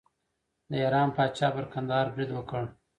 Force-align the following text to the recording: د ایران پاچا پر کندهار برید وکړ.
د 0.69 0.71
ایران 0.83 1.09
پاچا 1.15 1.47
پر 1.55 1.65
کندهار 1.73 2.07
برید 2.13 2.31
وکړ. 2.33 2.63